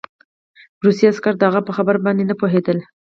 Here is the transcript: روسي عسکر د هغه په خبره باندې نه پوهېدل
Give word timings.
روسي 0.83 1.03
عسکر 1.11 1.33
د 1.37 1.41
هغه 1.49 1.61
په 1.67 1.71
خبره 1.77 1.99
باندې 2.05 2.23
نه 2.29 2.35
پوهېدل 2.41 2.77